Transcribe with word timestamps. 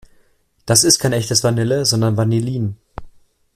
Das 0.65 0.83
ist 0.83 0.97
kein 0.97 1.13
echtes 1.13 1.43
Vanille, 1.43 1.85
sondern 1.85 2.17
Vanillin. 2.17 2.75